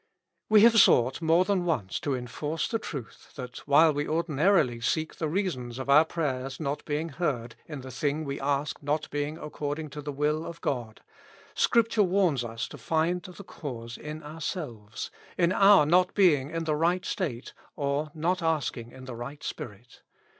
[0.49, 5.17] We have sought more than once to enforce the truth, that while we ordinarily seek
[5.17, 9.37] the reasons of our prayers not being heard in the thing we ask not being
[9.37, 11.01] according to the will of God,
[11.53, 16.75] Scripture warns us to find the cause in ourselves, in our not being in the
[16.75, 20.01] right state or not asking in the right spirit.